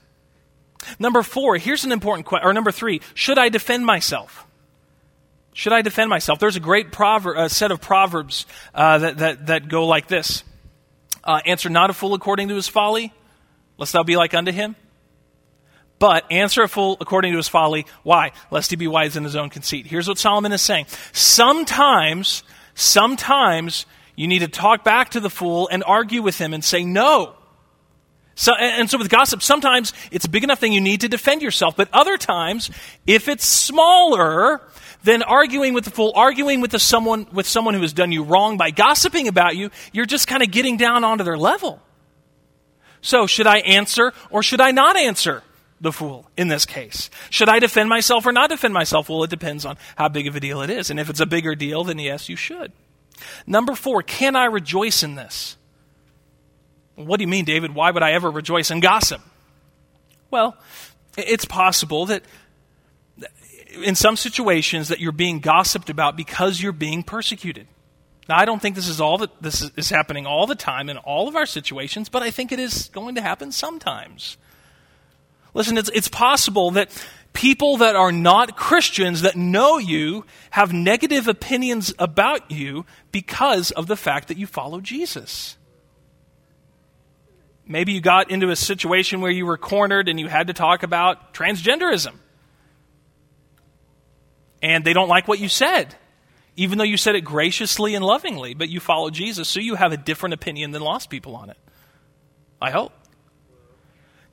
[0.97, 4.46] Number four, here's an important question, or number three, should I defend myself?
[5.58, 6.38] Should I defend myself?
[6.38, 10.43] There's a great proverb, a set of proverbs uh, that, that, that go like this
[11.24, 13.12] uh, Answer not a fool according to his folly,
[13.80, 14.76] lest thou be like unto him.
[15.98, 17.88] But answer a fool according to his folly.
[18.04, 18.34] Why?
[18.52, 19.88] Lest he be wise in his own conceit.
[19.88, 20.86] Here's what Solomon is saying.
[21.12, 22.43] Sometimes,
[22.76, 26.86] sometimes you need to talk back to the fool and argue with him and say
[26.86, 27.34] no.
[28.36, 31.41] So, and so with gossip, sometimes it's a big enough thing you need to defend
[31.41, 31.76] yourself.
[31.76, 32.70] But other times,
[33.08, 34.62] if it's smaller,
[35.03, 38.23] then arguing with the fool, arguing with the someone, with someone who has done you
[38.23, 41.81] wrong by gossiping about you, you're just kind of getting down onto their level.
[43.01, 45.43] So should I answer or should I not answer?
[45.79, 47.10] the fool in this case.
[47.29, 49.10] Should I defend myself or not defend myself?
[49.10, 50.89] Well, it depends on how big of a deal it is.
[50.89, 52.71] And if it's a bigger deal, then yes, you should.
[53.45, 55.57] Number four, can I rejoice in this?
[56.95, 57.75] What do you mean, David?
[57.75, 59.21] Why would I ever rejoice in gossip?
[60.31, 60.57] Well,
[61.15, 62.23] it's possible that
[63.84, 67.67] in some situations that you're being gossiped about because you're being persecuted.
[68.30, 70.97] Now, I don't think this is all that this is happening all the time in
[70.97, 74.38] all of our situations, but I think it is going to happen sometimes.
[75.53, 76.89] Listen, it's, it's possible that
[77.34, 83.88] people that are not Christians that know you have negative opinions about you because of
[83.88, 85.58] the fact that you follow Jesus.
[87.65, 90.84] Maybe you got into a situation where you were cornered and you had to talk
[90.84, 92.15] about transgenderism.
[94.62, 95.96] And they don't like what you said,
[96.56, 99.91] even though you said it graciously and lovingly, but you follow Jesus, so you have
[99.91, 101.58] a different opinion than lost people on it.
[102.62, 102.93] I hope.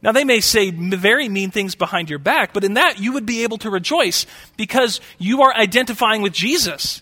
[0.01, 3.25] Now, they may say very mean things behind your back, but in that you would
[3.25, 7.01] be able to rejoice because you are identifying with Jesus.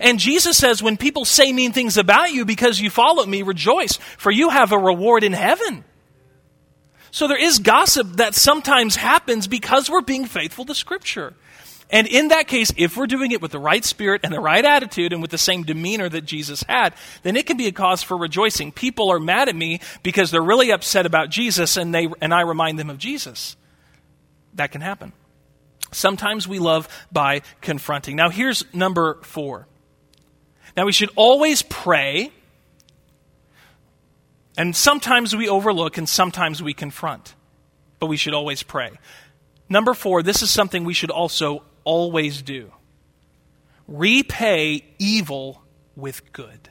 [0.00, 3.96] And Jesus says, when people say mean things about you because you follow me, rejoice,
[4.18, 5.84] for you have a reward in heaven.
[7.10, 11.34] So there is gossip that sometimes happens because we're being faithful to Scripture.
[11.90, 14.64] And in that case, if we're doing it with the right spirit and the right
[14.64, 18.02] attitude and with the same demeanor that Jesus had, then it can be a cause
[18.02, 18.72] for rejoicing.
[18.72, 22.40] People are mad at me because they're really upset about Jesus and, they, and I
[22.40, 23.56] remind them of Jesus.
[24.54, 25.12] That can happen.
[25.92, 28.16] Sometimes we love by confronting.
[28.16, 29.68] Now, here's number four.
[30.76, 32.32] Now, we should always pray,
[34.56, 37.34] and sometimes we overlook and sometimes we confront,
[38.00, 38.90] but we should always pray.
[39.68, 42.72] Number four, this is something we should also always do
[43.86, 45.62] repay evil
[45.96, 46.70] with good.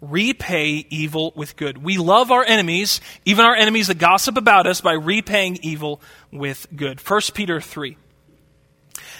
[0.00, 1.78] Repay evil with good.
[1.78, 6.66] We love our enemies, even our enemies that gossip about us, by repaying evil with
[6.74, 7.00] good.
[7.00, 7.96] 1 Peter 3.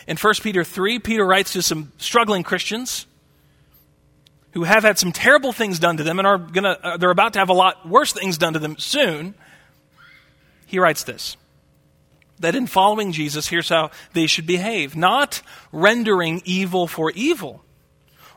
[0.07, 3.07] In 1 Peter 3, Peter writes to some struggling Christians
[4.53, 7.33] who have had some terrible things done to them and are gonna, uh, they're about
[7.33, 9.35] to have a lot worse things done to them soon.
[10.67, 11.37] He writes this
[12.45, 15.41] that in following Jesus, here's how they should behave not
[15.73, 17.65] rendering evil for evil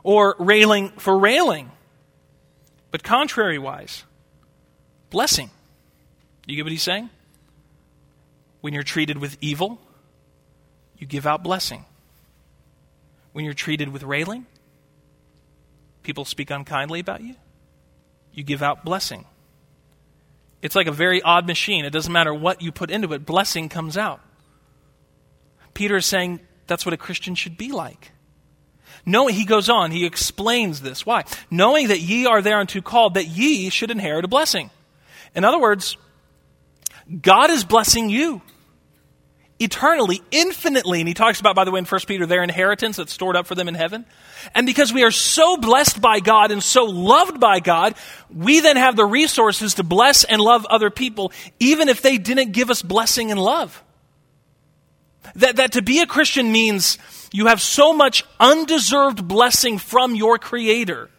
[0.01, 1.69] or railing for railing,
[2.89, 4.03] but contrariwise,
[5.09, 5.51] blessing.
[6.45, 7.09] You get what he's saying?
[8.61, 9.77] When you're treated with evil,
[10.97, 11.83] you give out blessing.
[13.33, 14.45] When you're treated with railing,
[16.03, 17.35] people speak unkindly about you,
[18.31, 19.25] you give out blessing.
[20.61, 21.85] It's like a very odd machine.
[21.85, 24.21] It doesn't matter what you put into it, blessing comes out.
[25.73, 28.11] Peter is saying that's what a Christian should be like.
[29.05, 31.05] Knowing, he goes on, he explains this.
[31.05, 31.23] Why?
[31.49, 34.69] Knowing that ye are thereunto called, that ye should inherit a blessing.
[35.33, 35.97] In other words,
[37.21, 38.41] God is blessing you
[39.59, 40.99] eternally, infinitely.
[40.99, 43.47] And he talks about, by the way, in 1 Peter, their inheritance that's stored up
[43.47, 44.05] for them in heaven.
[44.53, 47.95] And because we are so blessed by God and so loved by God,
[48.33, 52.51] we then have the resources to bless and love other people, even if they didn't
[52.51, 53.83] give us blessing and love.
[55.35, 56.97] That, that to be a Christian means
[57.33, 61.09] you have so much undeserved blessing from your Creator.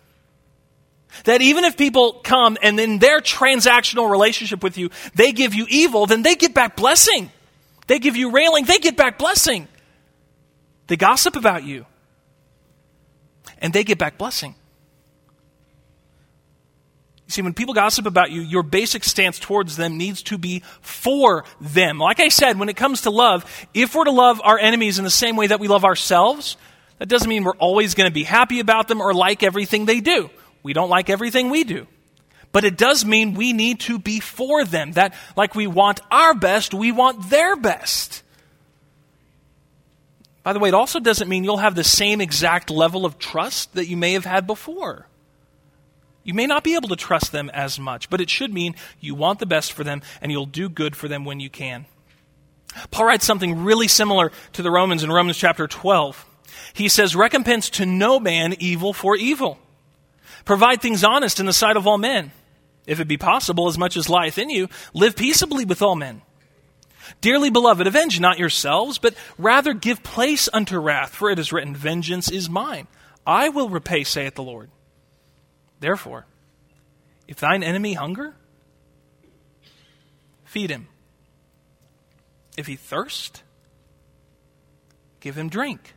[1.24, 5.66] That even if people come and in their transactional relationship with you, they give you
[5.68, 7.30] evil, then they get back blessing.
[7.88, 9.66] They give you railing, they get back blessing.
[10.86, 11.84] They gossip about you,
[13.58, 14.54] and they get back blessing.
[17.26, 20.62] You see, when people gossip about you, your basic stance towards them needs to be
[20.80, 21.98] for them.
[21.98, 25.04] Like I said, when it comes to love, if we're to love our enemies in
[25.04, 26.56] the same way that we love ourselves,
[26.98, 30.00] that doesn't mean we're always going to be happy about them or like everything they
[30.00, 30.30] do.
[30.62, 31.86] We don't like everything we do.
[32.52, 34.92] But it does mean we need to be for them.
[34.92, 38.22] That, like we want our best, we want their best.
[40.42, 43.74] By the way, it also doesn't mean you'll have the same exact level of trust
[43.74, 45.06] that you may have had before.
[46.24, 49.14] You may not be able to trust them as much, but it should mean you
[49.14, 51.86] want the best for them and you'll do good for them when you can.
[52.90, 56.24] Paul writes something really similar to the Romans in Romans chapter 12.
[56.72, 59.58] He says, Recompense to no man evil for evil.
[60.44, 62.32] Provide things honest in the sight of all men.
[62.88, 66.22] If it be possible, as much as lieth in you, live peaceably with all men.
[67.20, 71.76] Dearly beloved, avenge not yourselves, but rather give place unto wrath, for it is written,
[71.76, 72.86] Vengeance is mine.
[73.26, 74.70] I will repay, saith the Lord.
[75.80, 76.24] Therefore,
[77.28, 78.34] if thine enemy hunger,
[80.44, 80.88] feed him.
[82.56, 83.42] If he thirst,
[85.20, 85.94] give him drink.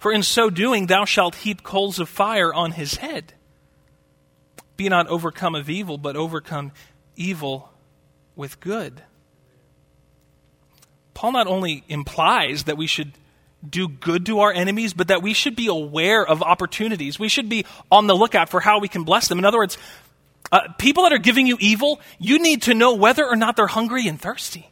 [0.00, 3.34] For in so doing thou shalt heap coals of fire on his head.
[4.78, 6.72] Be not overcome of evil, but overcome
[7.16, 7.70] evil
[8.36, 9.02] with good.
[11.14, 13.12] Paul not only implies that we should
[13.68, 17.18] do good to our enemies, but that we should be aware of opportunities.
[17.18, 19.40] We should be on the lookout for how we can bless them.
[19.40, 19.78] In other words,
[20.52, 23.66] uh, people that are giving you evil, you need to know whether or not they're
[23.66, 24.70] hungry and thirsty.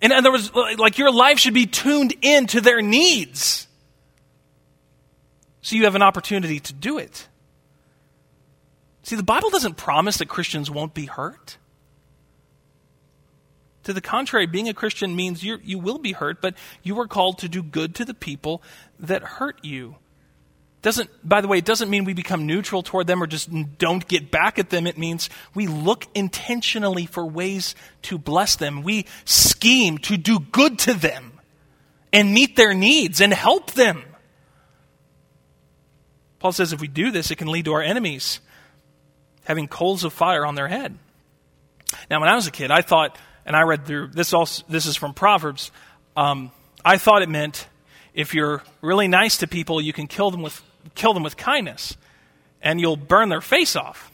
[0.00, 3.66] In other words, like your life should be tuned in to their needs.
[5.62, 7.26] So you have an opportunity to do it.
[9.02, 11.56] See, the Bible doesn't promise that Christians won't be hurt.
[13.84, 17.06] To the contrary, being a Christian means you you will be hurt, but you are
[17.06, 18.62] called to do good to the people
[18.98, 19.96] that hurt you.
[20.82, 24.06] Doesn't, by the way, it doesn't mean we become neutral toward them or just don't
[24.06, 24.86] get back at them.
[24.86, 28.82] It means we look intentionally for ways to bless them.
[28.82, 31.32] We scheme to do good to them
[32.12, 34.04] and meet their needs and help them.
[36.38, 38.40] Paul says if we do this, it can lead to our enemies
[39.44, 40.96] having coals of fire on their head.
[42.10, 44.32] Now, when I was a kid, I thought and I read through this.
[44.32, 45.72] Also, this is from Proverbs.
[46.16, 46.52] Um,
[46.84, 47.66] I thought it meant
[48.14, 50.62] if you're really nice to people, you can kill them with
[50.94, 51.96] kill them with kindness,
[52.62, 54.10] and you'll burn their face off.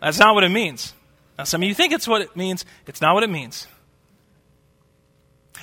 [0.00, 0.92] That's not what it means.
[1.38, 2.64] Now, some of you think it's what it means.
[2.86, 3.66] It's not what it means.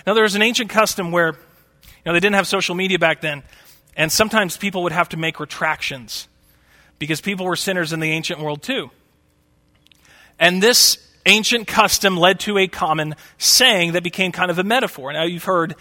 [0.07, 3.21] Now, there was an ancient custom where, you know, they didn't have social media back
[3.21, 3.43] then,
[3.95, 6.27] and sometimes people would have to make retractions
[6.99, 8.91] because people were sinners in the ancient world too.
[10.37, 15.11] And this ancient custom led to a common saying that became kind of a metaphor.
[15.11, 15.75] Now, you've heard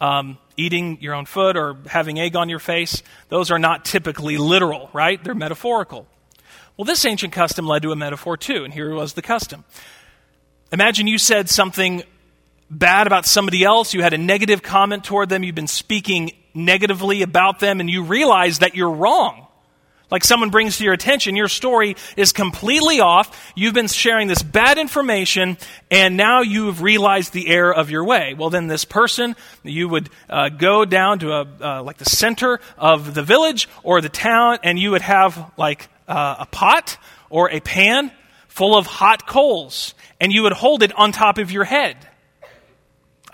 [0.00, 3.02] um, eating your own foot or having egg on your face.
[3.28, 5.22] Those are not typically literal, right?
[5.22, 6.06] They're metaphorical.
[6.76, 9.64] Well, this ancient custom led to a metaphor too, and here was the custom.
[10.72, 12.02] Imagine you said something
[12.68, 17.22] bad about somebody else, you had a negative comment toward them, you've been speaking negatively
[17.22, 19.45] about them, and you realize that you're wrong.
[20.08, 23.52] Like someone brings to your attention, your story is completely off.
[23.56, 25.58] You've been sharing this bad information,
[25.90, 28.32] and now you've realized the error of your way.
[28.34, 29.34] Well, then this person,
[29.64, 34.00] you would uh, go down to a uh, like the center of the village or
[34.00, 36.98] the town, and you would have like uh, a pot
[37.28, 38.12] or a pan
[38.46, 41.96] full of hot coals, and you would hold it on top of your head.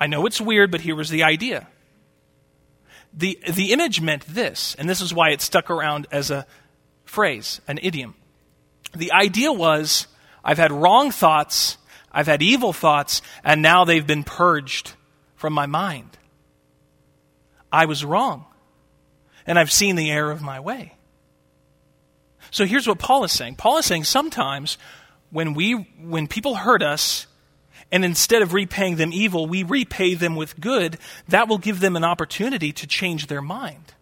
[0.00, 1.68] I know it's weird, but here was the idea.
[3.14, 6.46] The, the image meant this, and this is why it stuck around as a
[7.12, 8.14] phrase, an idiom.
[8.96, 10.06] The idea was
[10.42, 11.76] I've had wrong thoughts,
[12.10, 14.94] I've had evil thoughts, and now they've been purged
[15.36, 16.16] from my mind.
[17.70, 18.46] I was wrong,
[19.46, 20.94] and I've seen the error of my way.
[22.50, 23.56] So here's what Paul is saying.
[23.56, 24.78] Paul is saying sometimes
[25.30, 27.26] when we when people hurt us
[27.90, 30.96] and instead of repaying them evil, we repay them with good,
[31.28, 33.92] that will give them an opportunity to change their mind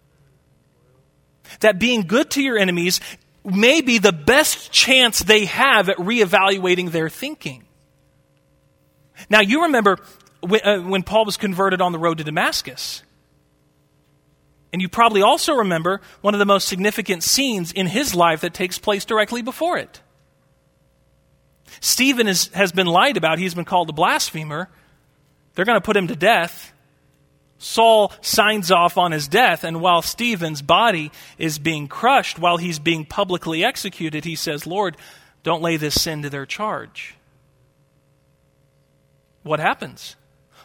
[1.60, 3.00] that being good to your enemies
[3.44, 7.64] may be the best chance they have at reevaluating their thinking.
[9.28, 9.98] Now, you remember
[10.40, 13.02] when, uh, when Paul was converted on the road to Damascus.
[14.72, 18.54] And you probably also remember one of the most significant scenes in his life that
[18.54, 20.00] takes place directly before it.
[21.80, 23.38] Stephen is, has been lied about.
[23.38, 24.68] He's been called a blasphemer.
[25.54, 26.72] They're going to put him to death.
[27.62, 32.78] Saul signs off on his death, and while Stephen's body is being crushed, while he's
[32.78, 34.96] being publicly executed, he says, Lord,
[35.42, 37.16] don't lay this sin to their charge.
[39.42, 40.16] What happens?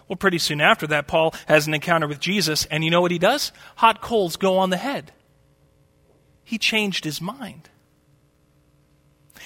[0.07, 3.11] Well, pretty soon after that, Paul has an encounter with Jesus, and you know what
[3.11, 3.51] he does?
[3.75, 5.11] Hot coals go on the head.
[6.45, 7.67] He changed his mind.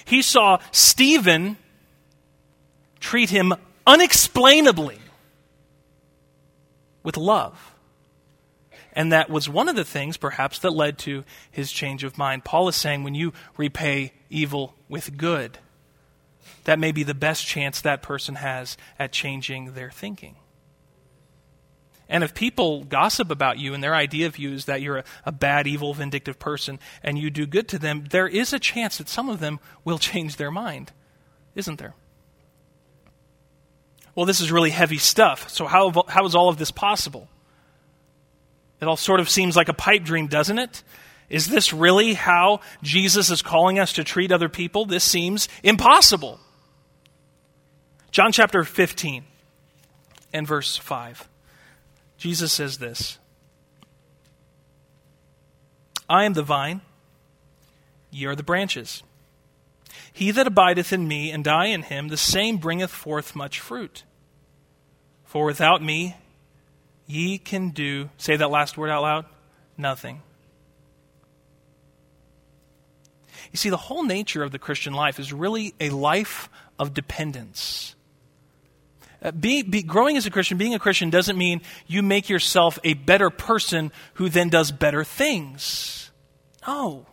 [0.06, 1.58] He saw Stephen
[3.00, 3.56] treat him
[3.88, 5.00] unexplainably
[7.10, 7.74] with love.
[8.94, 12.46] And that was one of the things, perhaps, that led to his change of mind.
[12.46, 15.58] Paul is saying when you repay evil with good,
[16.66, 20.36] that may be the best chance that person has at changing their thinking.
[22.08, 25.04] And if people gossip about you and their idea of you is that you're a,
[25.26, 29.00] a, bad, evil, vindictive person and you do good to them, there is a chance
[29.00, 30.92] that some of them will change their mind,
[31.56, 31.96] isn't there?
[34.20, 35.50] Well, this is really heavy stuff.
[35.50, 37.30] So, how, how is all of this possible?
[38.82, 40.84] It all sort of seems like a pipe dream, doesn't it?
[41.30, 44.84] Is this really how Jesus is calling us to treat other people?
[44.84, 46.42] This seems impossible.
[48.12, 49.24] John chapter 15
[50.34, 51.30] and verse 5.
[52.18, 53.20] Jesus says this
[56.10, 56.82] I am the vine,
[58.12, 59.02] ye are the branches.
[60.12, 64.04] He that abideth in me, and I in him, the same bringeth forth much fruit.
[65.30, 66.16] For without me,
[67.06, 69.26] ye can do, say that last word out loud,
[69.78, 70.24] nothing.
[73.52, 76.50] You see, the whole nature of the Christian life is really a life
[76.80, 77.94] of dependence.
[79.22, 82.80] Uh, be, be, growing as a Christian, being a Christian, doesn't mean you make yourself
[82.84, 86.10] a better person who then does better things.
[86.66, 87.06] No,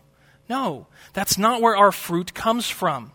[0.49, 0.87] no.
[1.13, 3.13] That's not where our fruit comes from.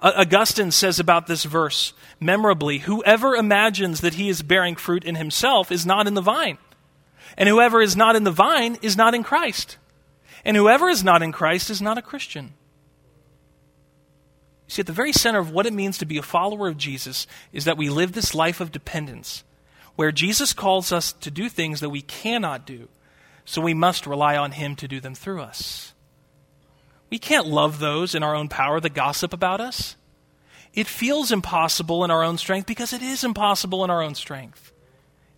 [0.00, 5.70] Augustine says about this verse memorably Whoever imagines that he is bearing fruit in himself
[5.70, 6.58] is not in the vine.
[7.36, 9.78] And whoever is not in the vine is not in Christ.
[10.44, 12.54] And whoever is not in Christ is not a Christian.
[14.68, 17.26] See, at the very center of what it means to be a follower of Jesus
[17.52, 19.44] is that we live this life of dependence,
[19.96, 22.88] where Jesus calls us to do things that we cannot do,
[23.44, 25.93] so we must rely on Him to do them through us.
[27.10, 29.96] We can't love those in our own power that gossip about us.
[30.72, 34.72] It feels impossible in our own strength because it is impossible in our own strength.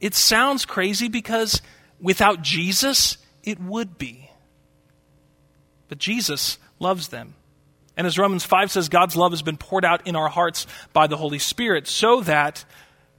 [0.01, 1.61] It sounds crazy because
[2.01, 4.31] without Jesus, it would be.
[5.89, 7.35] But Jesus loves them.
[7.97, 11.07] And as Romans 5 says, God's love has been poured out in our hearts by
[11.07, 12.65] the Holy Spirit so that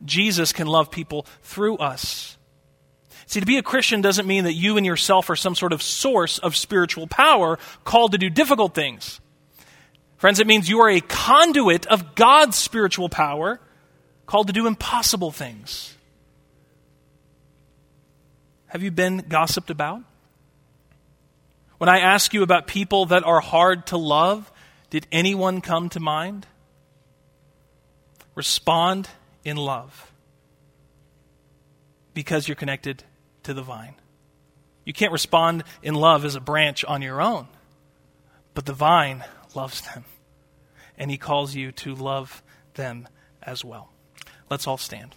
[0.06, 2.37] Jesus can love people through us.
[3.28, 5.84] See, to be a Christian doesn't mean that you and yourself are some sort of
[5.84, 9.20] source of spiritual power called to do difficult things.
[10.16, 13.60] Friends, it means you are a conduit of God's spiritual power
[14.26, 15.94] called to do impossible things.
[18.68, 20.04] Have you been gossiped about?
[21.80, 24.50] When I ask you about people that are hard to love,
[24.90, 26.48] did anyone come to mind?
[28.36, 29.10] Respond
[29.44, 30.14] in love
[32.14, 33.04] because you're connected
[33.48, 33.96] to the vine.
[34.84, 37.48] You can't respond in love as a branch on your own,
[38.54, 39.24] but the vine
[39.56, 40.04] loves them,
[40.98, 42.44] and he calls you to love
[42.74, 43.08] them
[43.42, 43.94] as well.
[44.50, 45.16] Let's all stand.